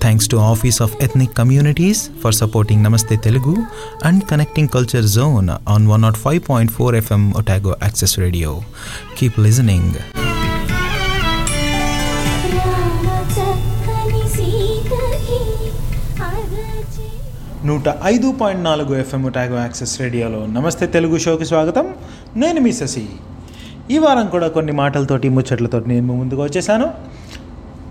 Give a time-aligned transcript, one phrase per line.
[0.00, 3.56] Thanks to office of ethnic communities for supporting Namaste Telugu
[4.04, 8.60] and connecting culture zone on one naught five point four FM Otago access radio
[9.18, 9.94] keep listening
[17.66, 21.86] నూట ఐదు point నాలుగు FM Otago access రేడియోలో నమస్తే తెలుగు షోకి స్వాగతం.
[22.36, 22.72] నేను మీ
[23.90, 26.86] ఈ వారం కూడా కొన్ని మాటలతోటి ముచ్చట్లతోటి నేను ముందుకు వచ్చేసాను.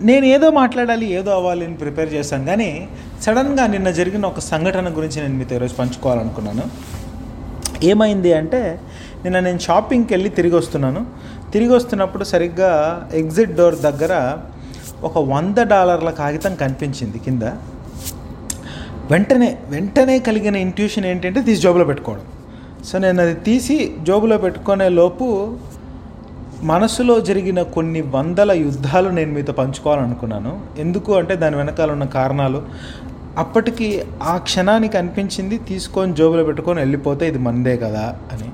[0.01, 2.45] నేను ఏదో మాట్లాడాలి ఏదో అవ్వాలి అని ప్రిపేర్ చేశాను.
[2.45, 2.87] కానీ
[3.21, 6.63] సడన్గా నిన్న జరిగిన ఒక సంఘటన గురించి నేను మీతో ఈరోజు పంచుకోవాలనుకున్నాను.
[7.83, 8.81] ఏమైంది అంటే
[9.23, 11.05] నిన్న నేను షాపింగ్కి వెళ్ళి తిరిగి వస్తున్నాను.
[11.53, 12.71] తిరిగి వస్తున్నప్పుడు సరిగ్గా
[13.13, 14.37] ఎగ్జిట్ డోర్ దగ్గర
[15.03, 17.41] ఒక వంద డాలర్ల కాగితం కనిపించింది కింద.
[19.11, 22.21] వెంటనే వెంటనే కలిగిన ఇంట్యూషన్ ఏంటంటే తీసి జోబులో పెట్టుకోవడం.
[22.85, 25.57] సో నేను అది తీసి జోబులో పెట్టుకునే లోపు
[26.63, 30.61] మనసులో జరిగిన కొన్ని వందల యుద్ధాలు నేను మీతో పంచుకోవాలనుకున్నాను.
[30.79, 32.61] ఎందుకు అంటే దాని వెనకాల ఉన్న కారణాలు.
[33.37, 38.49] అప్పటికి ఆ క్షణానికి అనిపించింది తీసుకొని జోబులో పెట్టుకొని వెళ్ళిపోతే ఇది మందే కదా అని.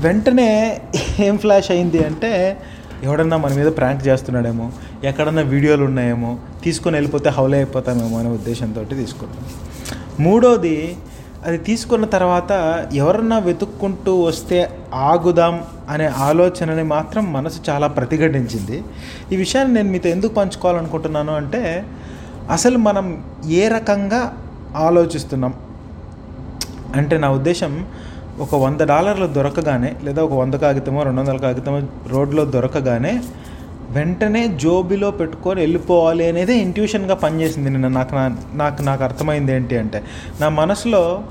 [0.00, 0.80] వెంటనే
[1.20, 2.58] ఏం ఫ్లాష్ అయింది అంటే
[3.02, 4.72] ఎవడన్నా మన మీద ప్రాంక్ చేస్తున్నాడేమో
[5.04, 9.46] ఎక్కడన్నా వీడియోలు ఉన్నాయేమో తీసుకొని వెళ్ళిపోతే హౌలే అయిపోతామేమో అనే ఉద్దేశంతో తీసుకున్నాను.
[10.22, 10.96] మూడోది
[11.46, 12.52] అది తీసుకున్న తర్వాత
[12.94, 18.84] ఎవరన్నా వెతుక్కుంటూ వస్తే ఆగుదాం అనే ఆలోచనని మాత్రం మనసు చాలా ప్రతిఘటించింది.
[19.32, 21.86] ఈ విషయాన్ని నేను మీతో ఎందుకు పంచుకోవాలనుకుంటున్నాను అంటే
[22.50, 24.34] అసలు మనం ఏ రకంగా
[24.76, 25.54] ఆలోచిస్తున్నాం?
[26.96, 27.86] అంటే నా ఉద్దేశం
[28.40, 33.22] ఒక వంద డాలర్లు దొరకగానే లేదా ఒక వంద కాగితమో రెండు వందల కాగితమో రోడ్లో దొరకగానే
[33.90, 37.88] వెంటనే జోబిలో పెట్టుకొని వెళ్ళిపోవాలి అనేది ఇంట్యూషన్గా పనిచేసింది నిన్న.
[37.88, 40.04] నాకు నా- నాకు నాకు అర్థమైంది ఏంటి అంటే
[40.40, 41.22] నా మనసులో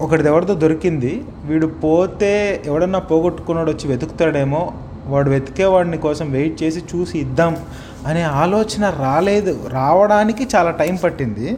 [0.00, 1.24] ఒకటి ఎవరిదో దొరికింది.
[1.44, 4.72] వీడు పోతే ఎవడన్నా పోగొట్టుకున్నాడు వచ్చి వెతుకుతాడేమో
[5.06, 7.56] వాడు వెతికేవాడిని కోసం వెయిట్ చేసి చూసి ఇద్దాం
[8.06, 9.60] అనే ఆలోచన రాలేదు.
[9.68, 11.56] రావడానికి చాలా టైం పట్టింది.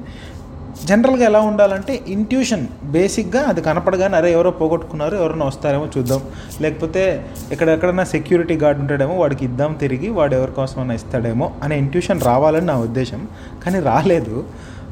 [0.87, 6.21] జనరల్గా ఎలా ఉండాలంటే ఇంట్యూషన్ బేసిక్గా అది కనపడగానే అరే ఎవరో పోగొట్టుకున్నారు ఎవరైనా వస్తారేమో చూద్దాం.
[6.61, 12.67] లేకపోతే ఎక్కడెక్కడన్నా సెక్యూరిటీ గార్డ్ ఉంటాడేమో వాడికి ఇద్దాం తిరిగి వాడు ఎవరి కోసమైనా ఇస్తాడేమో అనే ఇంట్యూషన్ రావాలని
[12.67, 13.29] నా ఉద్దేశం.
[13.65, 14.45] కానీ రాలేదు.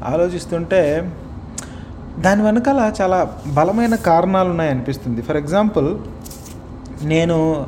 [0.05, 1.11] ఆలోచిస్తుంటే
[2.19, 5.97] దాని వెనకాల చాలా బలమైన కారణాలు ఉన్నాయనిపిస్తుంది ఫర్ ఎగ్జాంపుల్
[7.03, 7.65] నేను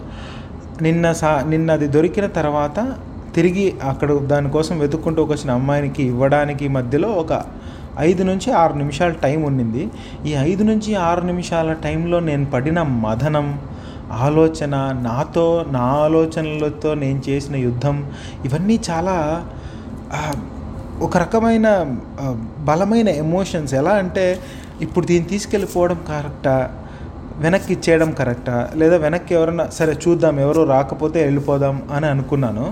[0.82, 2.96] నిన్న సా నిన్న అది దొరికిన తర్వాత
[3.36, 7.34] తిరిగి అక్కడ దానికోసం వెతుక్కుంటూ వచ్చిన అమ్మాయినికి ఇవ్వడానికి మధ్యలో ఒక
[7.98, 9.84] ఐదు నుంచి ఆరు నిమిషాల టైం ఉండింది
[10.26, 13.48] ఈ ఐదు నుంచి ఆరు నిమిషాల టైంలో నేను పడిన మదనం
[14.20, 17.98] ఆలోచన నాతో నా ఆలోచనలతో నేను చేసిన యుద్ధం
[18.46, 19.16] ఇవన్నీ చాలా
[21.02, 21.68] ఒక రకమైన
[22.60, 24.26] బలమైన ఎమోషన్స్ ఎలా అంటే
[24.82, 26.56] ఇప్పుడు దీన్ని తీసుకెళ్ళిపోవడం కరెక్టా
[27.44, 28.56] వెనక్కి ఇచ్చేయడం కరెక్టా?
[28.76, 32.66] లేదా వెనక్కి ఎవరన్నా సరే చూద్దాం ఎవరు రాకపోతే వెళ్ళిపోదాం అని అనుకున్నాను.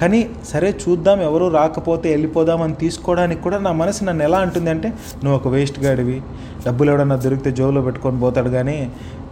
[0.00, 0.20] కానీ
[0.52, 4.88] సరే చూద్దాం ఎవరు రాకపోతే వెళ్ళిపోదాం అని తీసుకోవడానికి కూడా నా మనసు నన్ను ఎలా అంటుంది అంటే
[5.24, 6.18] నువ్వు ఒక వేస్ట్ గాడివి.
[6.66, 8.78] డబ్బులు ఎవడన్నా దొరికితే జోబులో పెట్టుకొని పోతాడు కానీ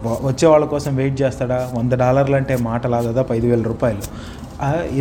[0.05, 1.59] వచ్చే వాళ్ళ కోసం వెయిట్ చేస్తాడా?
[1.77, 4.03] వంద డాలర్లు అంటే మాటలా దాదాపు ఐదు వేల రూపాయలు.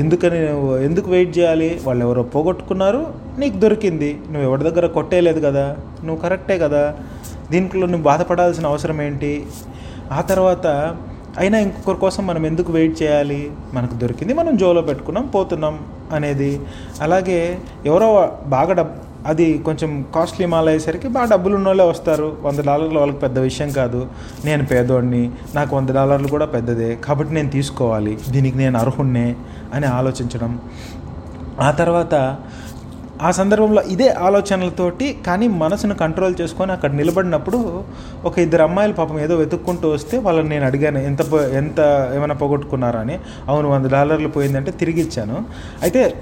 [0.03, 1.69] ఎందుకని నువ్వు ఎందుకు వెయిట్ చేయాలి?
[1.87, 3.03] వాళ్ళు ఎవరో పోగొట్టుకున్నారు
[3.39, 4.09] నీకు దొరికింది.
[4.33, 5.67] నువ్వు ఎవరి దగ్గర కొట్టేయలేదు కదా.
[6.05, 6.83] నువ్వు కరెక్టే కదా.
[7.51, 9.47] దీంట్లో నువ్వు బాధపడాల్సిన అవసరం ఏంటి?
[10.13, 10.97] ఆ తర్వాత
[11.39, 13.51] అయినా ఇంకొకరి కోసం మనం ఎందుకు వెయిట్ చేయాలి?
[13.75, 15.79] మనకు దొరికింది మనం జోలో పెట్టుకున్నాం పోతున్నాం
[16.13, 16.61] అనేది.
[17.01, 18.91] అలాగే ఎవరో బాగా డబ్
[19.27, 22.37] అది కొంచెం కాస్ట్లీ మాల్ అయ్యేసరికి బాగా డబ్బులు ఉన్న వాళ్ళే వస్తారు.
[22.43, 24.07] వంద డాలర్లు వాళ్ళకి పెద్ద విషయం కాదు.
[24.45, 26.95] నేను పేదోడిని నాకు వంద డాలర్లు కూడా పెద్దదే.
[26.95, 28.19] కాబట్టి నేను తీసుకోవాలి.
[28.31, 29.37] దీనికి నేను అర్హుణ్ణే
[29.75, 30.61] అని ఆలోచించడం.
[31.61, 32.37] ఆ తర్వాత
[33.23, 37.85] ఆ సందర్భంలో ఇదే ఆలోచనలతోటి కానీ మనసును కంట్రోల్ చేసుకొని అక్కడ నిలబడినప్పుడు
[38.25, 41.81] ఒక ఇద్దరు అమ్మాయిలు పాపం ఏదో వెతుక్కుంటూ వస్తే వాళ్ళని నేను అడిగాను ఎంత ఎంత
[42.17, 43.01] ఏమైనా పోగొట్టుకున్నారా?
[43.01, 43.19] అని.
[43.49, 45.45] అవును వంద డాలర్లు పోయిందంటే తిరిగి ఇచ్చాను.
[45.83, 46.15] అయితే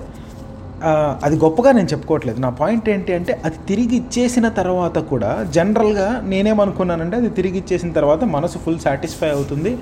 [1.23, 2.41] అది గొప్పగా నేను చెప్పుకోవట్లేదు.
[2.41, 8.25] నా పాయింట్ ఏంటి అంటే అది తిరిగి ఇచ్చేసిన తర్వాత కూడా జనరల్గా నేనేమనుకున్నానంటే అది తిరిగి ఇచ్చేసిన తర్వాత
[8.25, 9.79] మనసు ఫుల్ సాటిస్ఫై అవుతుంది.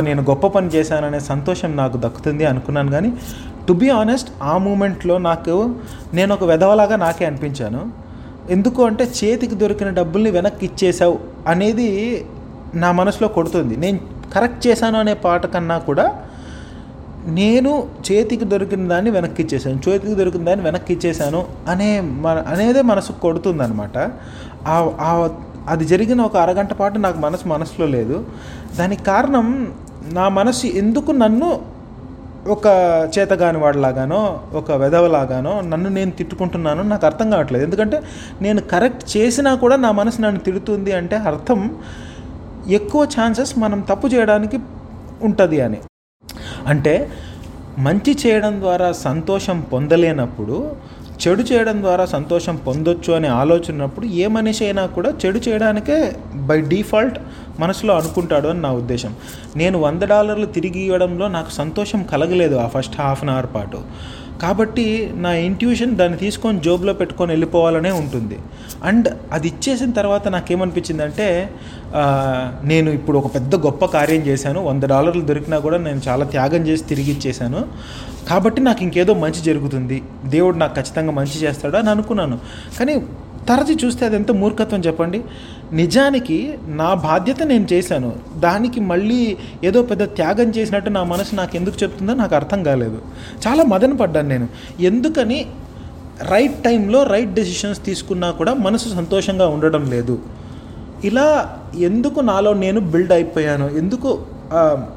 [0.00, 2.90] నేను గొప్ప పని చేశాననే సంతోషం నాకు దక్కుతుంది అనుకున్నాను.
[2.90, 3.12] కానీ
[3.68, 5.74] టు బీ ఆనెస్ట్ ఆ మూమెంట్లో నాకు
[6.14, 7.90] నేను ఒక వెధవలాగా నాకే అనిపించాను.
[8.50, 12.26] ఎందుకు అంటే చేతికి దొరికిన డబ్బుల్ని వెనక్కి ఇచ్చేసావు అనేది
[12.74, 13.76] నా మనసులో కొడుతుంది.
[13.76, 13.98] నేను
[14.34, 16.22] కరెక్ట్ చేశాను అనే పాట కన్నా కూడా
[17.26, 23.20] నేను చేతికి దొరికిన దాన్ని వెనక్కి ఇచ్చేసాను చేతికి దొరికిన దాన్ని వెనక్కి ఇచ్చేసాను అనే మన అనేదే మనసుకు
[23.20, 24.10] కొడుతుందనమాట
[24.66, 25.28] ఆ-
[25.68, 28.26] అది జరిగిన ఒక అరగంట పాటు నాకు మనసు మనసులో లేదు.
[28.78, 29.72] దానికి కారణం
[30.12, 31.71] నా మనసు ఎందుకు నన్ను
[32.46, 32.66] ఒక
[33.18, 37.64] చేతగాని వాడిలాగానో ఒక వెధవలాగానో నన్ను నేను తిట్టుకుంటున్నాను నాకు అర్థం కావట్లేదు.
[37.64, 38.02] ఎందుకంటే
[38.42, 41.80] నేను కరెక్ట్ చేసినా కూడా నా మనసు నన్ను తిడుతుంది అంటే అర్థం
[42.68, 44.60] ఎక్కువ ఛాన్సెస్ మనం తప్పు చేయడానికి
[45.22, 45.78] ఉంటుంది అని.
[46.66, 47.10] అంటే
[47.78, 50.76] మంచి చేయడం ద్వారా సంతోషం పొందలేనప్పుడు
[51.26, 57.18] చెడు చేయడం ద్వారా సంతోషం పొందొచ్చు అనే ఆలోచనప్పుడు ఏ మనిషి అయినా కూడా చెడు చేయడానికే బై డిఫాల్ట్
[57.60, 59.14] మనసులో అనుకుంటాడు అని నా ఉద్దేశం.
[59.56, 63.80] నేను వంద డాలర్లు తిరిగి ఇవ్వడంలో నాకు సంతోషం కలగలేదు ఆ ఫస్ట్ హాఫ్ అన్ అవర్ పాటు.
[64.42, 68.38] కాబట్టి నా ఇంట్యూషన్ దాన్ని తీసుకొని జోబులో పెట్టుకొని వెళ్ళిపోవాలనే ఉంటుంది.
[68.84, 71.50] అండ్ అది ఇచ్చేసిన తర్వాత నాకేమనిపించిందంటే
[72.64, 74.60] నేను ఇప్పుడు ఒక పెద్ద గొప్ప కార్యం చేశాను.
[74.60, 77.60] వంద డాలర్లు దొరికినా కూడా నేను చాలా త్యాగం చేసి తిరిగి ఇచ్చేసాను
[78.28, 80.02] కాబట్టి నాకు ఇంకేదో మంచి జరుగుతుంది.
[80.24, 82.38] దేవుడు నాకు ఖచ్చితంగా మంచి చేస్తాడు అని అనుకున్నాను.
[82.78, 82.94] కానీ
[83.48, 85.24] తరచి చూస్తే అది ఎంత మూర్ఖత్వం చెప్పండి?
[85.72, 88.12] నిజానికి నా బాధ్యత నేను చేశాను.
[88.38, 93.02] దానికి మళ్ళీ ఏదో పెద్ద త్యాగం చేసినట్టు నా మనసు నాకు ఎందుకు చెప్తుందో నాకు అర్థం కాలేదు.
[93.46, 94.48] చాలా మదన పడ్డాను నేను.
[94.80, 95.46] ఎందుకని?
[96.28, 100.18] రైట్ టైంలో రైట్ డెసిషన్స్ తీసుకున్నా కూడా మనసు సంతోషంగా ఉండడం లేదు.
[101.04, 103.70] ఇలా ఎందుకు నాలో నేను బిల్డ్ అయిపోయాను?
[103.78, 104.22] ఎందుకు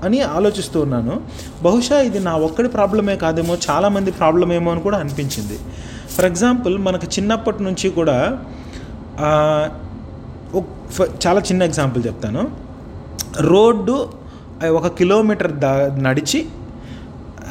[0.04, 1.22] అని ఆలోచిస్తూ ఉన్నాను.
[1.64, 5.58] బహుశా ఇది నా ఒక్కడి ప్రాబ్లమే కాదేమో చాలామంది ప్రాబ్లం ఏమో అని కూడా అనిపించింది.
[6.14, 8.18] ఫర్ ఎగ్జాంపుల్ మనకు చిన్నప్పటి నుంచి కూడా
[11.26, 12.44] చాలా చిన్న ఎగ్జాంపుల్ చెప్తాను.
[13.40, 13.96] రోడ్డు
[14.74, 16.40] ఒక కిలోమీటర్ దా నడిచి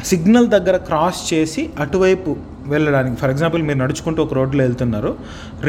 [0.04, 2.36] సిగ్నల్ దగ్గర క్రాస్ చేసి అటువైపు
[2.66, 5.10] వెళ్ళడానికి ఫర్ ఎగ్జాంపుల్ మీరు నడుచుకుంటూ ఒక రోడ్లో వెళ్తున్నారు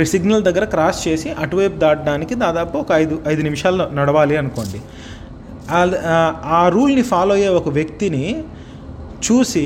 [0.03, 4.81] సిగ్నల్ దగ్గర క్రాస్ చేసి అటువైపు దాటడానికి దాదాపు ఒక ఐదు ఐదు నిమిషాలు నడవాలి అనుకోండి.
[6.57, 8.43] ఆ రూల్ని ఫాలో అయ్యే ఒక వ్యక్తిని
[9.27, 9.65] చూసి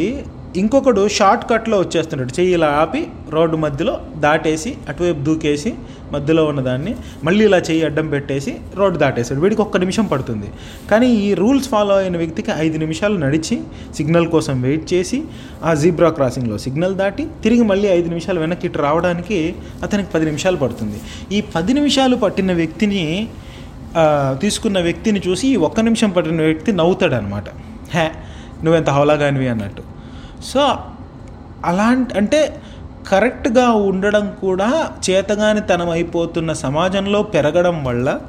[0.57, 5.73] ఇంకొకడు షార్ట్ కట్లో వచ్చేస్తున్నాడు చెయ్యి ఇలా ఆపి రోడ్డు మధ్యలో దాటేసి అటువైపు దూకేసి
[6.13, 10.47] మధ్యలో ఉన్నదాన్ని మళ్ళీ ఇలా చెయ్యి అడ్డం పెట్టేసి రోడ్డు దాటేశాడు వీడికి ఒక్క నిమిషం పడుతుంది.
[10.91, 13.57] కానీ ఈ రూల్స్ ఫాలో అయిన వ్యక్తికి ఐదు నిమిషాలు నడిచి
[13.97, 15.19] సిగ్నల్ కోసం వెయిట్ చేసి
[15.63, 20.57] ఆ జీబ్రా క్రాసింగ్లో సిగ్నల్ దాటి తిరిగి మళ్ళీ ఐదు నిమిషాలు వెనక్కి ఇటు రావడానికి అతనికి పది నిమిషాలు
[20.57, 20.99] పడుతుంది.
[21.35, 23.03] ఈ పది నిమిషాలు పట్టిన వ్యక్తిని
[24.41, 27.49] తీసుకున్న వ్యక్తిని చూసి ఈ ఒక్క నిమిషం పట్టిన వ్యక్తి నవ్వుతాడనమాట
[27.95, 28.07] హే
[28.63, 29.83] నువ్వెంత హౌలాగానివి అన్నట్టు.
[30.41, 30.77] సో
[31.65, 32.61] అలాంటి అంటే
[33.07, 38.19] కరెక్ట్గా ఉండడం కూడా చేతగానితనం అయిపోతున్న సమాజంలో పెరగడం వల్ల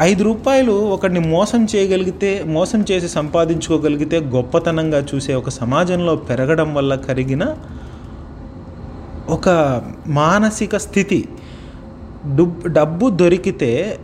[0.00, 7.56] ఐదు రూపాయలు ఒకడిని మోసం చేయగలిగితే మోసం చేసి సంపాదించుకోగలిగితే గొప్పతనంగా చూసే ఒక సమాజంలో పెరగడం వల్ల కరిగిన
[9.28, 9.48] ఒక
[10.06, 11.28] మానసిక స్థితి.
[12.36, 13.98] డుబ్ డబ్బు దొరికితే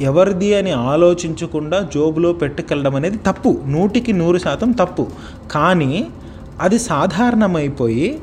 [0.00, 3.60] ఎవరిది అని ఆలోచించకుండా జోబులో పెట్టుకెళ్ళడం అనేది తప్పు.
[3.66, 5.06] నూటికి నూరు శాతం తప్పు.
[5.50, 6.06] కానీ
[6.60, 8.20] అది సాధారణమైపోయి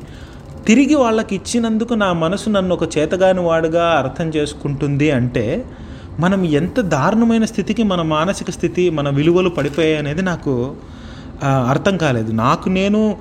[0.66, 5.64] తిరిగి వాళ్ళకి ఇచ్చినందుకు నా మనసు నన్ను ఒక చేతగాని వాడుగా అర్థం చేసుకుంటుంది అంటే
[6.20, 10.74] మనం ఎంత దారుణమైన స్థితికి మన మానసిక స్థితి మన విలువలు పడిపోయాయి అనేది నాకు
[11.70, 12.32] అర్థం కాలేదు.
[12.32, 13.16] నాకు నేను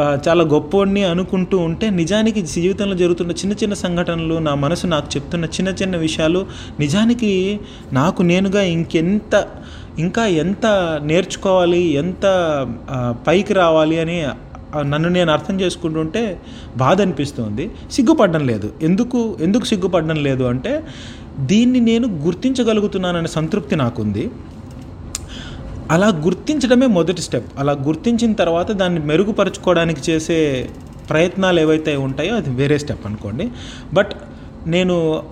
[0.00, 5.68] చాలా గొప్పోడిని అనుకుంటూ ఉంటే నిజానికి జీవితంలో జరుగుతున్న చిన్న చిన్న సంఘటనలు నా మనసు నాకు చెప్తున్న చిన్న
[5.82, 6.46] చిన్న విషయాలు
[6.80, 7.60] నిజానికి
[7.92, 9.46] నాకు నేనుగా ఇంకెంత
[9.98, 10.66] ఇంకా ఎంత
[11.02, 12.24] నేర్చుకోవాలి ఎంత
[13.26, 14.26] పైకి రావాలి అని
[14.84, 16.38] నన్ను నేను అర్థం చేసుకుంటుంటే
[16.76, 17.70] బాధ అనిపిస్తుంది.
[17.90, 18.72] సిగ్గుపడడం లేదు.
[18.82, 20.82] ఎందుకు ఎందుకు సిగ్గుపడడం లేదు అంటే
[21.40, 24.30] దీన్ని నేను గుర్తించగలుగుతున్నాననే సంతృప్తి నాకుంది.
[25.90, 27.46] అలా గుర్తించడమే మొదటి స్టెప్.
[27.58, 30.68] అలా గుర్తించిన తర్వాత దాన్ని మెరుగుపరచుకోవడానికి చేసే
[31.10, 33.48] ప్రయత్నాలు ఏవైతే ఉంటాయో అది వేరే స్టెప్ అనుకోండి.
[33.94, 34.10] బట్
[34.66, 35.22] నేను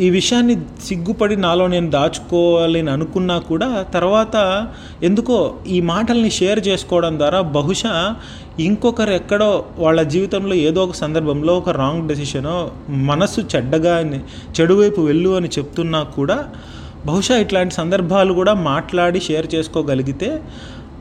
[0.00, 4.66] ఈ విషయాన్ని సిగ్గుపడి నాలో నేను దాచుకోవాలని అనుకున్నా కూడా తర్వాత
[5.02, 8.16] ఎందుకో ఈ మాటల్ని షేర్ చేసుకోవడం ద్వారా బహుశా
[8.60, 15.48] ఇంకొకరు ఎక్కడో వాళ్ళ జీవితంలో ఏదో ఒక సందర్భంలో ఒక రాంగ్ డెసిషనో మనసు చెడ్డగా అని- వెళ్ళు అని
[15.48, 16.46] చెప్తున్నా కూడా
[17.06, 20.28] బహుశా ఇట్లాంటి సందర్భాలు కూడా మాట్లాడి షేర్ చేసుకోగలిగితే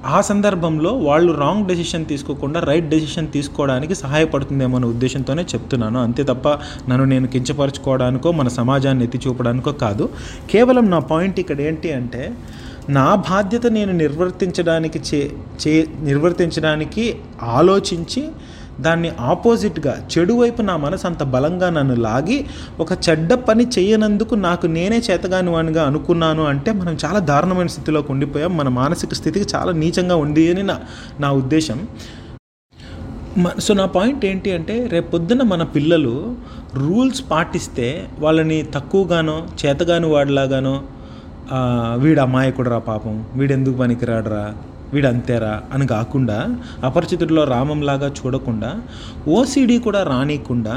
[0.05, 5.99] ఆ సందర్భంలో వాళ్ళు రాంగ్ డెసిషన్ తీసుకోకుండా రైట్ డెసిషన్ తీసుకోవడానికి సహాయపడుతుందేమో అనే ఉద్దేశంతోనే చెప్తున్నాను.
[5.99, 6.47] అంతే తప్ప
[6.89, 10.09] నన్ను నేను కించపరచుకోవడానికో మన సమాజాన్ని ఎత్తి చూపడానికో కాదు.
[10.51, 12.23] కేవలం నా పాయింట్ ఇక్కడ ఏంటి అంటే
[12.89, 15.19] నా బాధ్యత నేను నిర్వర్తించడానికి చే
[15.63, 17.03] చే నిర్వర్తించడానికి
[17.41, 18.23] ఆలోచించి
[18.79, 22.37] దాన్ని ఆపోజిట్గా చెడు వైపు నా మనసు అంత బలంగా నన్ను లాగి
[22.79, 28.51] ఒక చెడ్డ పని చేయనందుకు నాకు నేనే చేతగాని వాడిగా అనుకున్నాను అంటే మనం చాలా దారుణమైన స్థితిలోకి ఉండిపోయాం.
[28.57, 30.77] మన మానసిక స్థితికి చాలా నీచంగా ఉంది అని నా
[31.19, 31.79] నా ఉద్దేశం.
[33.59, 36.13] సో నా పాయింట్ ఏంటి అంటే రేపు పొద్దున మన పిల్లలు
[36.77, 37.87] రూల్స్ పాటిస్తే
[38.19, 40.73] వాళ్ళని తక్కువగానో చేతగాని వాడిలాగానో
[41.51, 41.59] ఆ,
[41.97, 44.43] వీడు అమాయకుడురా పాపం వీడెందుకు పనికిరాడురా
[44.93, 46.37] వీడు అంతేరా అని కాకుండా
[46.83, 48.71] అపరిచితుడిలో రామంలాగా చూడకుండా
[49.27, 50.75] ఓసిడి కూడా రానియకుండా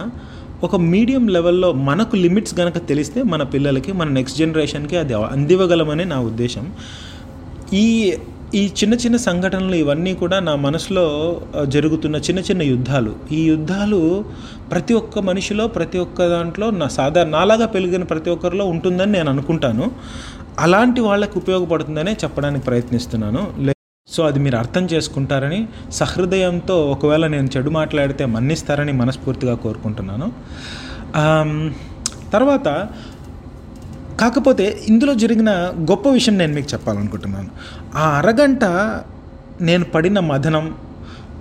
[0.66, 6.20] ఒక మీడియం లెవెల్లో మనకు లిమిట్స్ కనుక తెలిస్తే మన పిల్లలకి మన నెక్స్ట్ జనరేషన్కి అది అందివ్వగలమని నా
[6.20, 6.66] ఉద్దేశం.
[7.74, 7.86] ఈ
[8.54, 11.04] ఈ చిన్న చిన్న సంఘటనలు ఇవన్నీ కూడా నా మనసులో
[11.74, 13.12] జరుగుతున్న చిన్న చిన్న యుద్ధాలు.
[13.32, 14.00] ఈ యుద్ధాలు
[14.72, 19.86] ప్రతి ఒక్క మనిషిలో ప్రతి ఒక్క దాంట్లో నా సాధారణ నాలాగా పెరిగిన ప్రతి ఒక్కరిలో ఉంటుందని నేను అనుకుంటాను.
[20.58, 23.44] అలాంటి వాళ్ళకి ఉపయోగపడుతుందనే చెప్పడానికి ప్రయత్నిస్తున్నాను.
[23.58, 23.74] లే
[24.06, 30.32] సో అది మీరు అర్థం చేసుకుంటారని సహృదయంతో ఒకవేళ నేను చెడు మాట్లాడితే మన్నిస్తారని మనస్ఫూర్తిగా కోరుకుంటున్నాను.
[32.32, 32.68] తర్వాత
[34.20, 35.50] కాకపోతే ఇందులో జరిగిన
[35.90, 37.50] గొప్ప విషయం నేను మీకు చెప్పాలనుకుంటున్నాను.
[37.94, 38.64] ఆ అరగంట
[39.60, 40.74] నేను పడిన మదనం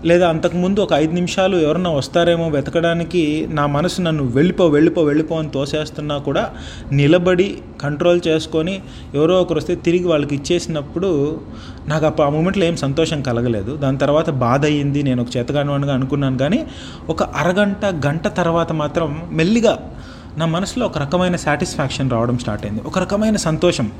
[0.05, 5.49] లేదా అంతకుముందు ఒక ఐదు నిమిషాలు ఎవరన్నా వస్తారేమో వెతకడానికి నా మనసు నన్ను వెళ్ళిపో వెళ్ళిపో వెళ్ళిపో అని
[5.49, 6.49] తోసేస్తున్నా కూడా
[6.91, 8.81] నిలబడి కంట్రోల్ చేసుకొని
[9.13, 11.41] ఎవరో ఒకరు వస్తే తిరిగి వాళ్ళకి ఇచ్చేసినప్పుడు
[11.87, 13.75] నాకు అప్పుడు ఆ మూమెంట్లో ఏం సంతోషం కలగలేదు.
[13.75, 15.03] దాని తర్వాత బాధ అయ్యింది.
[15.03, 16.67] నేను ఒక చేతగానివాడిగా అనుకున్నాను కానీ
[17.09, 19.91] ఒక అరగంట గంట తర్వాత మాత్రం మెల్లిగా
[20.37, 22.81] నా మనసులో ఒక రకమైన సాటిస్ఫాక్షన్ రావడం స్టార్ట్ అయింది.
[22.81, 23.91] ఒక రకమైన సంతోషం.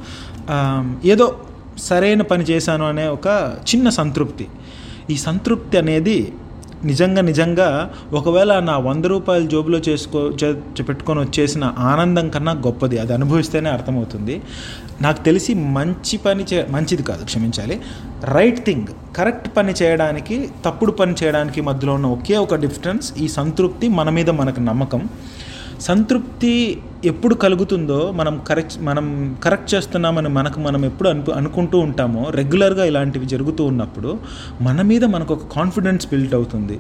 [1.06, 1.38] ఏదో
[1.78, 3.28] సరైన పని చేశాను అనే ఒక
[3.70, 4.48] చిన్న సంతృప్తి.
[5.10, 6.34] ఈ సంతృప్తి అనేది
[6.86, 10.20] నిజంగా నిజంగా ఒకవేళ నా వంద రూపాయలు జోబులో చేసుకో
[10.90, 12.98] పెట్టుకొని వచ్చేసిన ఆనందం కన్నా గొప్పది.
[12.98, 14.42] అది అనుభవిస్తేనే అర్థమవుతుంది.
[15.02, 17.82] నాకు తెలిసి మంచి పని చే మంచిది కాదు క్షమించాలి.
[18.24, 23.88] రైట్ థింగ్ కరెక్ట్ పని చేయడానికి తప్పుడు పని చేయడానికి మధ్యలో ఉన్న ఒకే ఒక డిఫరెన్స్ ఈ సంతృప్తి
[23.88, 25.10] మన మీద మనకు నమ్మకం.
[25.88, 26.54] సంతృప్తి
[27.10, 29.06] ఎప్పుడు కలుగుతుందో మనం కరెక్ట్ మనం
[29.44, 34.12] కరెక్ట్ చేస్తున్నామని మనకు మనం ఎప్పుడు అను అనుకుంటూ ఉంటామో రెగ్యులర్గా ఇలాంటివి జరుగుతూ ఉన్నప్పుడు
[34.62, 36.78] మన మీద మనకు ఒక కాన్ఫిడెన్స్ బిల్డ్ అవుతుంది.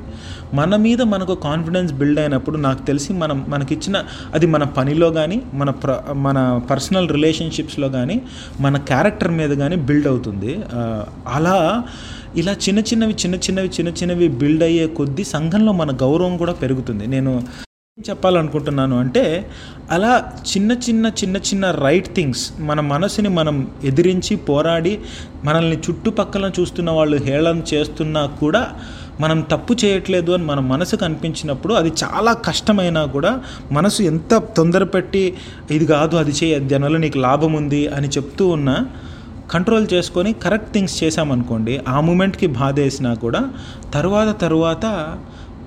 [0.53, 4.03] మన మీద మనకు కాన్ఫిడెన్స్ బిల్డ్ అయినప్పుడు నాకు తెలిసి మనం మనకిచ్చిన
[4.33, 6.37] అది మన పనిలో కానీ మన ప్ర మన
[6.71, 8.21] పర్సనల్ రిలేషన్షిప్స్లో కానీ
[8.59, 10.53] మన క్యారెక్టర్ మీద కానీ బిల్డ్ అవుతుంది.
[11.37, 11.57] అలా
[12.37, 17.07] ఇలా చిన్న చిన్నవి చిన్న చిన్నవి చిన్న చిన్నవి బిల్డ్ అయ్యే కొద్దీ సంఘంలో మన గౌరవం కూడా పెరుగుతుంది.
[17.07, 17.33] నేను
[17.97, 19.23] చెప్పాలనుకుంటున్నాను అంటే
[19.91, 20.11] అలా
[20.47, 24.93] చిన్న చిన్న చిన్న చిన్న రైట్ థింగ్స్ మన మనసుని మనం ఎదిరించి పోరాడి
[25.43, 28.61] మనల్ని చుట్టుపక్కల చూస్తున్న వాళ్ళు హేళన చేస్తున్నా కూడా
[29.19, 33.31] మనం తప్పు చేయట్లేదు అని మన మనసుకు అనిపించినప్పుడు అది చాలా కష్టమైనా కూడా
[33.71, 35.23] మనసు ఎంత తొందరపెట్టి
[35.71, 38.77] ఇది కాదు అది చేయ దానివల్ల నీకు లాభం ఉంది అని చెప్తూ ఉన్నా
[39.49, 43.43] కంట్రోల్ చేసుకొని కరెక్ట్ థింగ్స్ చేసామనుకోండి ఆ మూమెంట్కి బాధ వేసినా కూడా
[43.93, 44.85] తరువాత తరువాత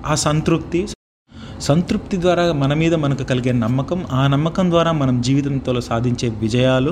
[0.05, 0.81] ఆ సంతృప్తి
[1.65, 6.91] సంతృప్తి ద్వారా మన మీద మనకు కలిగే నమ్మకం ఆ నమ్మకం ద్వారా మనం జీవితంతో సాధించే విజయాలు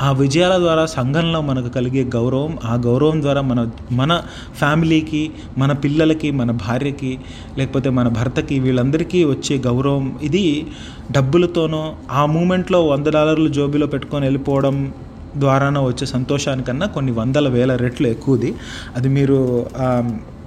[0.00, 3.60] ఆ విజయాల ద్వారా సంఘంలో మనకు కలిగే గౌరవం ఆ గౌరవం ద్వారా మన
[3.92, 4.12] మన
[4.58, 5.22] ఫ్యామిలీకి
[5.58, 7.12] మన పిల్లలకి మన భార్యకి
[7.58, 10.44] లేకపోతే మన భర్తకి వీళ్ళందరికీ వచ్చే గౌరవం ఇది
[11.10, 14.76] డబ్బులతోనో ఆ మూమెంట్లో వంద డాలర్లు జోబీలో పెట్టుకొని వెళ్ళిపోవడం
[15.36, 18.50] ద్వారానో వచ్చే సంతోషానికన్నా కొన్ని వందల వేల రెట్లు ఎక్కువది.
[18.96, 19.38] అది మీరు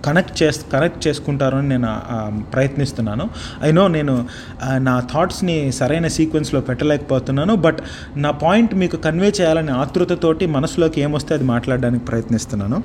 [0.08, 1.92] కనెక్ట్ చేస్ కనెక్ట్ చేసుకుంటారని నేను
[2.54, 3.26] ప్రయత్నిస్తున్నాను.
[3.68, 4.16] ఐ నో నేను
[4.88, 7.80] నా థాట్స్ని సరైన సీక్వెన్స్లో పెట్టలేకపోతున్నాను బట్
[8.26, 12.80] నా పాయింట్ మీకు కన్వే చేయాలని ఆతృతతోటి మనసులోకి ఏమొస్తే అది మాట్లాడడానికి ప్రయత్నిస్తున్నాను.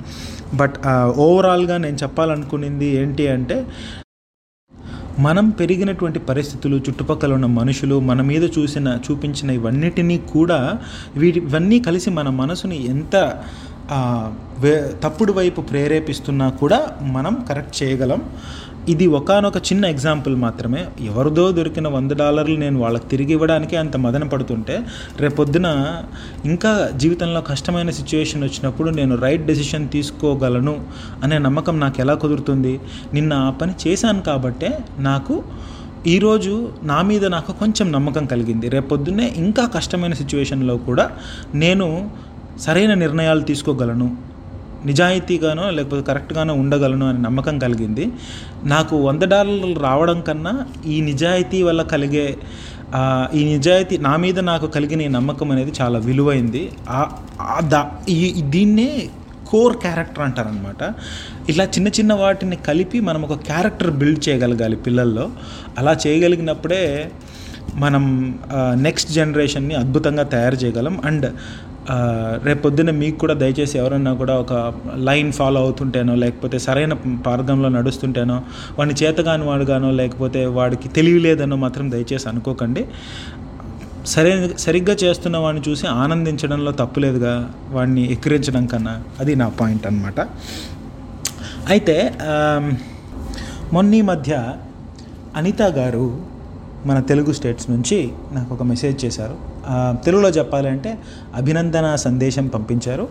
[0.55, 0.79] బట్
[1.27, 3.59] ఓవరాల్గా నేను చెప్పాలనుకునింది ఏంటి అంటే
[5.25, 10.59] మనం పెరిగినటువంటి పరిస్థితులు చుట్టుపక్కల ఉన్న మనుషులు మన మీద చూసిన చూపించిన ఇవన్నిటినీ కూడా
[11.21, 13.17] వీటి ఇవన్నీ కలిసి మన మనసుని ఎంత
[14.63, 14.73] వే
[15.05, 16.79] తప్పుడు వైపు ప్రేరేపిస్తున్నా కూడా
[17.17, 18.21] మనం కరెక్ట్ చేయగలం.
[18.89, 20.81] ఇది ఒకానొక చిన్న ఎగ్జాంపుల్ మాత్రమే.
[21.01, 24.77] ఎవరిదో దొరికిన వంద డాలర్లు నేను వాళ్ళకి తిరిగి ఇవ్వడానికే అంత మదన పడుతుంటే
[25.21, 25.69] రేపొద్దున
[26.45, 30.75] ఇంకా జీవితంలో కష్టమైన సిచ్యువేషన్ వచ్చినప్పుడు నేను రైట్ డెసిషన్ తీసుకోగలను
[31.23, 32.81] అనే నమ్మకం నాకు ఎలా కుదురుతుంది?
[33.15, 35.43] నిన్న ఆ పని చేశాను కాబట్టే నాకు
[36.07, 38.69] ఈరోజు నా మీద నాకు కొంచెం నమ్మకం కలిగింది.
[38.69, 41.11] రేపొద్దున్నే ఇంకా కష్టమైన సిచ్యువేషన్లో కూడా
[41.55, 42.11] నేను
[42.61, 44.32] సరైన నిర్ణయాలు తీసుకోగలను.
[44.87, 48.13] నిజాయితీగానో లేకపోతే కరెక్ట్గానో ఉండగలను అనే నమ్మకం కలిగింది.
[48.65, 52.37] నాకు వంద డాలర్లు రావడం కన్నా ఈ నిజాయితీ వల్ల కలిగే
[53.35, 56.73] ఈ నిజాయితీ నా మీద నాకు కలిగిన ఈ నమ్మకం అనేది చాలా విలువైంది.
[57.61, 59.09] దా ఈ ఈ- దీన్నే
[59.47, 60.95] కోర్ క్యారెక్టర్ అంటారనమాట
[61.49, 65.31] ఇలా చిన్న చిన్న వాటిని కలిపి మనం ఒక క్యారెక్టర్ బిల్డ్ చేయగలగాలి పిల్లల్లో.
[65.79, 67.11] అలా చేయగలిగినప్పుడే
[67.75, 68.35] మనం
[68.75, 71.01] నెక్స్ట్ జనరేషన్ని అద్భుతంగా తయారు చేయగలం.
[71.05, 71.33] అండ్
[72.45, 74.53] రేపొద్దున మీకు కూడా దయచేసి ఎవరన్నా కూడా ఒక
[74.95, 78.43] లైన్ ఫాలో అవుతుంటేనో లేకపోతే సరైన మార్గంలో నడుస్తుంటేనో
[78.79, 82.85] వాడిని చేతగాని వాడుగానో లేకపోతే వాడికి తెలియలేదనో మాత్రం దయచేసి అనుకోకండి.
[84.07, 89.03] సరైన సరిగ్గా చేస్తున్న వాడిని చూసి ఆనందించడంలో తప్పులేదుగా వాడిని ఎక్కిరించడం కన్నా.
[89.21, 90.21] అది నా పాయింట్ అనమాట
[91.69, 92.13] అయితే
[93.73, 94.55] మొన్న ఈ మధ్య
[95.37, 96.21] అనిత గారు
[96.87, 99.52] మన తెలుగు స్టేట్స్ నుంచి నాకు ఒక మెసేజ్ చేశారు.
[100.05, 100.99] తెలుగులో చెప్పాలంటే
[101.37, 103.09] అభినందన సందేశం పంపించారు.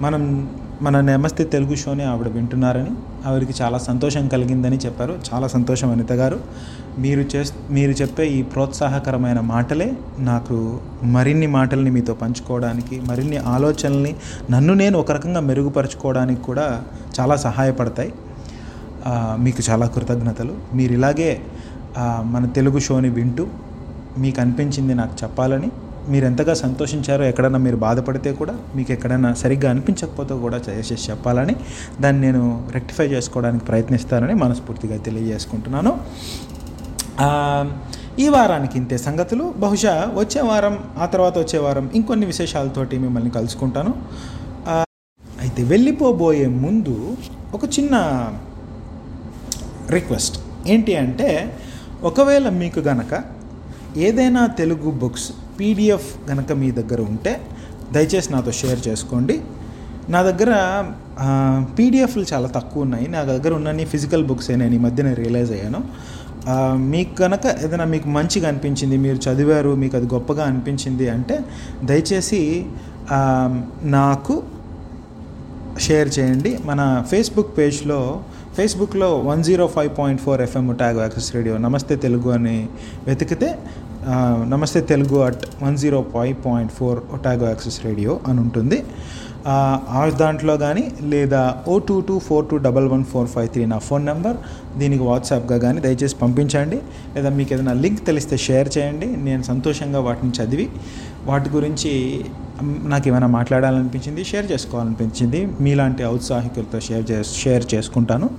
[0.00, 0.50] మనం
[0.82, 2.90] మన నమస్తే తెలుగు షోని ఆవిడ వింటున్నారని
[3.26, 5.18] ఆవిడకి చాలా సంతోషం కలిగిందని చెప్పారు.
[5.34, 6.40] చాలా సంతోషం అనిత గారు.
[6.98, 14.14] మీరు చే మీరు చెప్పే ఈ ప్రోత్సాహకరమైన మాటలే నాకు మరిన్ని మాటల్ని మీతో పంచుకోవడానికి మరిన్ని ఆలోచనల్ని
[14.50, 16.82] నన్ను నేను ఒక రకంగా మెరుగుపరచుకోవడానికి కూడా
[17.20, 18.12] చాలా సహాయపడతాయి.
[19.38, 20.54] మీకు చాలా కృతజ్ఞతలు.
[20.74, 21.40] మీరు ఇలాగే
[22.24, 23.46] మన తెలుగు షోని వింటూ
[24.18, 25.68] మీకు అనిపించింది నాకు చెప్పాలని
[26.12, 31.54] మీరు ఎంతగా సంతోషించారో ఎక్కడైనా మీరు బాధపడితే కూడా మీకు ఎక్కడైనా సరిగ్గా అనిపించకపోతే కూడా చేసేసి చెప్పాలని
[32.02, 32.42] దాన్ని నేను
[32.76, 35.92] రెక్టిఫై చేసుకోవడానికి ప్రయత్నిస్తానని మనస్ఫూర్తిగా తెలియజేసుకుంటున్నాను.
[38.24, 39.44] ఈ వారానికి ఇంతే సంగతులు.
[39.64, 43.92] బహుశా వచ్చే వారం ఆ తర్వాత వచ్చే వారం ఇంకొన్ని విశేషాలతోటి మిమ్మల్ని కలుసుకుంటాను.
[45.44, 46.94] అయితే వెళ్ళిపోబోయే ముందు
[47.56, 47.94] ఒక చిన్న
[49.96, 50.36] రిక్వెస్ట్.
[50.72, 51.28] ఏంటి అంటే
[52.10, 53.12] ఒకవేళ మీకు గనక
[54.06, 57.32] ఏదైనా తెలుగు బుక్స్ పీడిఎఫ్ కనుక మీ దగ్గర ఉంటే
[57.94, 59.36] దయచేసి నాతో షేర్ చేసుకోండి.
[60.14, 60.50] నా దగ్గర
[61.76, 63.06] పీడిఎఫ్లు చాలా తక్కువ ఉన్నాయి.
[63.14, 65.80] నా దగ్గర ఉన్నన్ని ఫిజికల్ బుక్స్ నేను ఈ మధ్యన రియలైజ్ అయ్యాను.
[66.92, 71.36] మీకు కనుక ఏదైనా మీకు మంచిగా అనిపించింది మీరు చదివారు మీకు అది గొప్పగా అనిపించింది అంటే
[71.90, 72.42] దయచేసి
[73.96, 74.36] నాకు
[75.86, 76.52] షేర్ చేయండి.
[76.68, 78.00] మన ఫేస్బుక్ పేజ్లో
[78.56, 82.54] ఫేస్బుక్లో one zero five point four FM Otago access radio Namaste Telugu అని
[83.06, 83.48] వెతికితే
[84.08, 88.84] Namaste Telugu at one zero five point four Otago access radio అని ఉంటుంది.
[89.46, 93.78] ఆ, దాంట్లో కానీ లేదా o two two four two double one four five three నా
[93.78, 94.36] phone number
[94.78, 96.78] దీనికి వాట్సాప్గా కానీ దయచేసి పంపించండి.
[97.14, 99.16] లేదా మీకు ఏదైనా లింక్ తెలిస్తే షేర్ చేయండి.
[99.16, 100.68] నేను సంతోషంగా వాటిని చదివి
[101.26, 102.24] వాటి గురించి
[102.62, 108.30] నాకు ఏమైనా మాట్లాడాలనిపించింది షేర్ చేసుకోవాలనిపించింది మీలాంటి ఔత్సాహికులతో షేర్ చే షేర్ చేసుకుంటాను.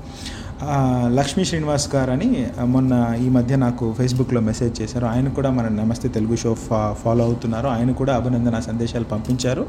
[1.08, 5.06] లక్ష్మీ శ్రీనివాస్ గారు అని మొన్న ఈ మధ్య నాకు ఫేస్బుక్లో మెసేజ్ చేశారు.
[5.06, 7.68] ఆయన కూడా మన నమస్తే తెలుగు షో ఫా ఫాలో అవుతున్నారు.
[7.68, 9.66] ఆయన కూడా అభినందన సందేశాలు పంపించారు.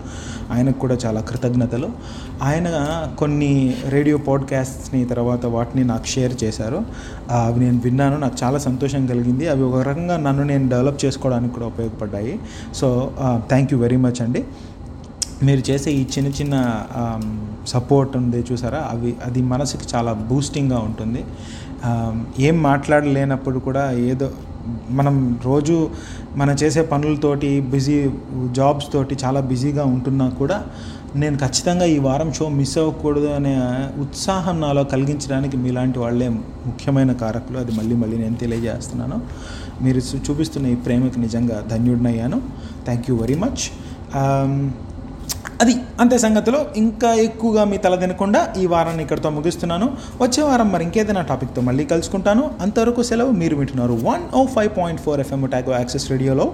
[0.53, 1.89] ఆయనకు కూడా చాలా కృతజ్ఞతలు.
[2.43, 2.69] ఆయన
[3.19, 6.83] కొన్ని రేడియో పాడ్కాస్ట్ని తర్వాత వాటిని నాకు షేర్ చేశారు.
[7.31, 8.17] అవి నేను విన్నాను.
[8.17, 9.49] నాకు చాలా సంతోషం కలిగింది.
[9.49, 12.41] అవి ఒక రకంగా నన్ను నేను డెవలప్ చేసుకోవడానికి కూడా ఉపయోగపడ్డాయి.
[12.75, 14.45] So thank you very much అండి.
[15.47, 16.57] మీరు చేసే ఈ చిన్న చిన్న
[17.67, 18.89] సపోర్ట్ ఉంది చూసారా?
[18.91, 21.25] అవి అది మనసుకి చాలా బూస్టింగ్గా ఉంటుంది.
[22.39, 24.31] ఏం మాట్లాడలేనప్పుడు కూడా ఏదో
[24.91, 25.91] మనం రోజు
[26.37, 28.11] మనం చేసే పనులతోటి బిజీ
[28.53, 30.65] జాబ్స్ తోటి చాలా బిజీగా ఉంటున్నా కూడా
[31.17, 33.55] నేను ఖచ్చితంగా ఈ వారం షో మిస్ అవ్వకూడదు అనే
[34.01, 36.29] ఉత్సాహం నాలో కలిగించడానికి మీలాంటి వాళ్ళే
[36.67, 37.59] ముఖ్యమైన కారకులు.
[37.59, 39.21] అది మళ్ళీ మళ్ళీ నేను తెలియజేస్తున్నాను.
[39.83, 42.43] మీరు చూపిస్తున్న ఈ ప్రేమకి నిజంగా ధన్యుడినయ్యాను.
[42.85, 43.65] థ్యాంక్ యూ వెరీ మచ్
[45.63, 49.87] అది అంతే సంగతిలో ఇంకా ఎక్కువగా మీ తలదినకుండా ఈ వారాన్ని ఇక్కడితో ముగిస్తున్నాను.
[50.21, 52.45] వచ్చే వారం మరి ఇంకేదైనా టాపిక్తో మళ్ళీ కలుసుకుంటాను.
[52.61, 56.49] అంతవరకు సెలవు మీరు వింటున్నారు one o five point four FM Otago access రేడియోలో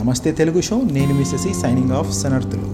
[0.00, 2.70] నమస్తే తెలుగు షో నేను మిస్సెసి సైనింగ్ ఆఫ్ సనర్థులు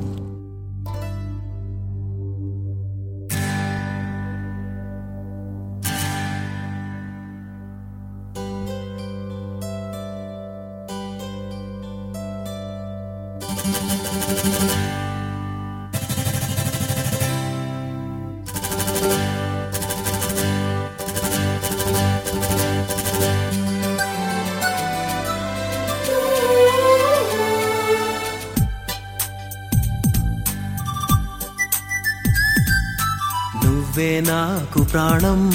[34.92, 35.50] ప్రాణం.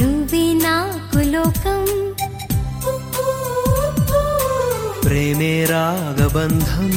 [0.00, 1.86] నువ్వే నాకు లోకం.
[5.04, 6.88] ప్రేమే రాగబంధం.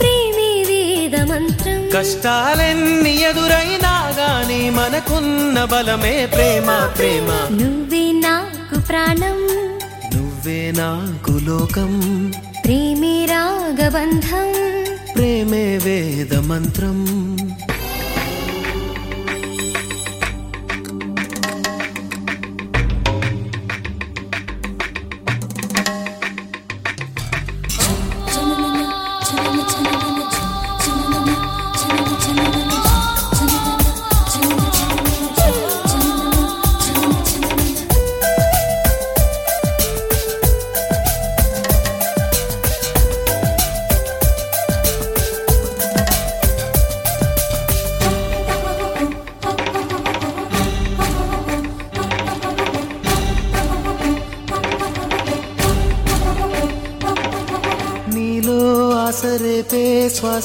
[0.00, 7.54] ప్రేమే వేద మంత్రం కష్టాలెన్ని ఎదురైనా గాని మనకున్న బలమే ప్రేమ ప్రేమ.
[7.62, 9.38] నువ్వే నాకు ప్రాణం.
[10.16, 12.32] నువ్వే నాకు లోకం.
[12.64, 14.52] ప్రేమే రాగబంధం.
[15.14, 16.38] ప్రేమే వేద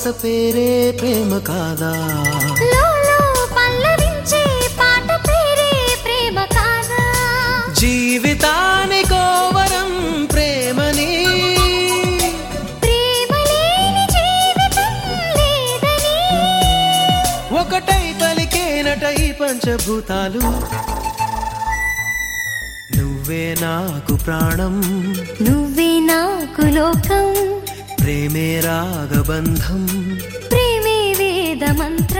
[0.01, 1.89] ఆశ పేరే ప్రేమ కాదా?
[4.79, 5.09] పాట
[9.03, 9.91] కోవరం
[10.25, 11.11] ప్రేమని
[17.59, 20.41] ఒకటై పలికేనటై పంచభూతాలు.
[22.97, 24.81] నువ్వే నాకు ప్రాణం.
[25.41, 27.30] నువ్వే నాకు లోకం.
[28.11, 29.87] प्रेमे रागबन्धम्।
[30.51, 32.10] प्रेमे वेदमन्त्र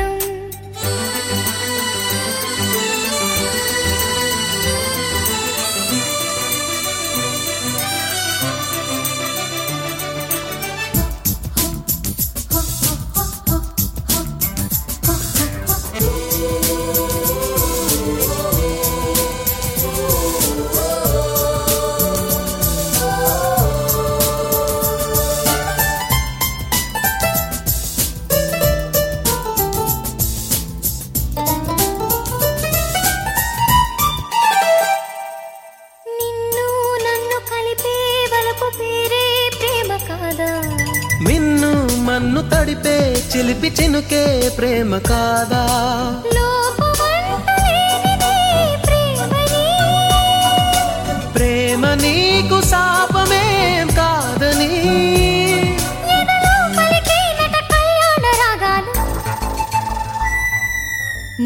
[51.35, 54.71] ప్రేమ నీకు శాపమేం కాదని.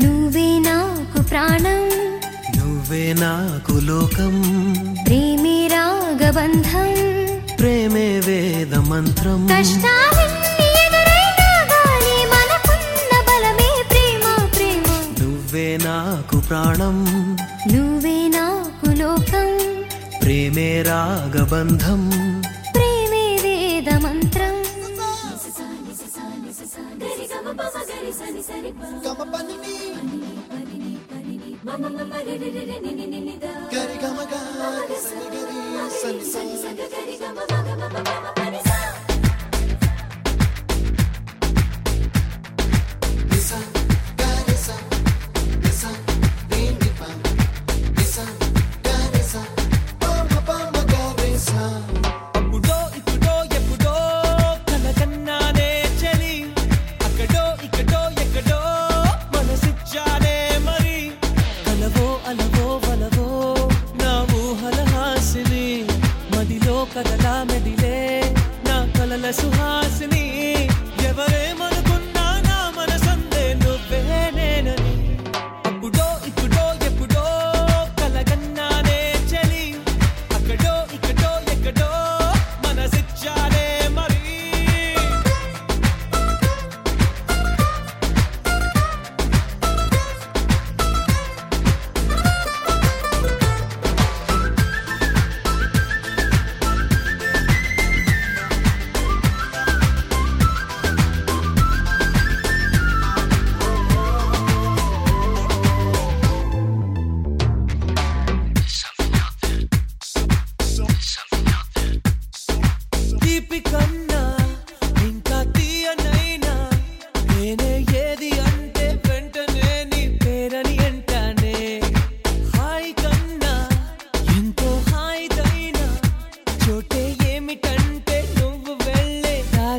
[0.03, 1.83] నువ్వే నాకు ప్రాణం.
[2.57, 4.35] నువ్వే నాకు లోకం.
[5.07, 6.91] ప్రేమే రాగబంధం.
[7.59, 10.34] ప్రేమే వేద మంత్రం కష్టాలన్నీ
[15.55, 16.95] నువ్వే నాకు ప్రాణం
[17.71, 19.51] నువ్వే నాకు లోకం
[20.21, 22.01] ప్రేమే రాగబంధం
[22.75, 24.55] ప్రేమే వేద మంత్రం
[37.97, 38.34] అప్పుడో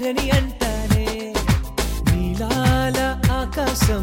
[0.06, 1.06] వెళ్ళే దారని అంటానే
[2.08, 2.98] నీలాల
[3.32, 4.02] ఆకాశం